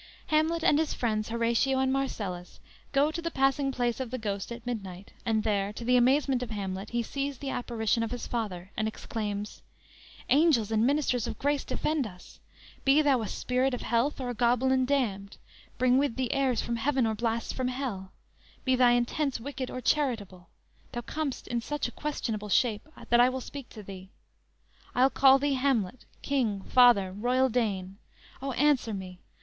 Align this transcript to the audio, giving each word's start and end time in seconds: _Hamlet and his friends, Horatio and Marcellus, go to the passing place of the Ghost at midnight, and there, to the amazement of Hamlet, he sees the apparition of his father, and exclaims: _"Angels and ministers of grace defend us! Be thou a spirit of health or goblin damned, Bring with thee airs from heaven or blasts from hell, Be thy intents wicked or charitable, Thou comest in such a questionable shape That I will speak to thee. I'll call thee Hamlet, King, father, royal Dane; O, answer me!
_Hamlet 0.31 0.63
and 0.63 0.79
his 0.79 0.95
friends, 0.95 1.29
Horatio 1.29 1.77
and 1.77 1.93
Marcellus, 1.93 2.59
go 2.91 3.11
to 3.11 3.21
the 3.21 3.29
passing 3.29 3.71
place 3.71 3.99
of 3.99 4.09
the 4.09 4.17
Ghost 4.17 4.51
at 4.51 4.65
midnight, 4.65 5.13
and 5.27 5.43
there, 5.43 5.71
to 5.73 5.85
the 5.85 5.95
amazement 5.95 6.41
of 6.41 6.49
Hamlet, 6.49 6.89
he 6.89 7.03
sees 7.03 7.37
the 7.37 7.51
apparition 7.51 8.01
of 8.01 8.09
his 8.09 8.25
father, 8.25 8.71
and 8.75 8.87
exclaims: 8.87 9.61
_"Angels 10.27 10.71
and 10.71 10.87
ministers 10.87 11.27
of 11.27 11.37
grace 11.37 11.63
defend 11.63 12.07
us! 12.07 12.39
Be 12.83 13.03
thou 13.03 13.21
a 13.21 13.27
spirit 13.27 13.75
of 13.75 13.83
health 13.83 14.19
or 14.19 14.33
goblin 14.33 14.85
damned, 14.85 15.37
Bring 15.77 15.99
with 15.99 16.15
thee 16.15 16.31
airs 16.31 16.63
from 16.63 16.77
heaven 16.77 17.05
or 17.05 17.13
blasts 17.13 17.53
from 17.53 17.67
hell, 17.67 18.11
Be 18.65 18.75
thy 18.75 18.93
intents 18.93 19.39
wicked 19.39 19.69
or 19.69 19.81
charitable, 19.81 20.49
Thou 20.93 21.01
comest 21.01 21.45
in 21.47 21.61
such 21.61 21.87
a 21.87 21.91
questionable 21.91 22.49
shape 22.49 22.87
That 23.11 23.19
I 23.19 23.29
will 23.29 23.39
speak 23.39 23.69
to 23.69 23.83
thee. 23.83 24.09
I'll 24.95 25.11
call 25.11 25.37
thee 25.37 25.53
Hamlet, 25.53 26.05
King, 26.23 26.63
father, 26.63 27.13
royal 27.13 27.49
Dane; 27.49 27.99
O, 28.41 28.51
answer 28.53 28.95
me! 28.95 29.19